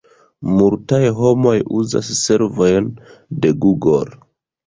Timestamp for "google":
3.67-4.19